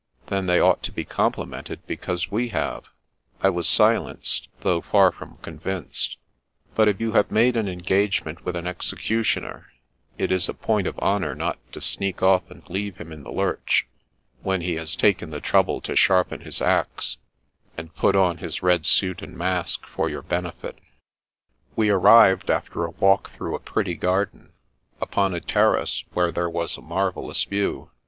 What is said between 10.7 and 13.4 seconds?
of honour not to sneak off and leave him in the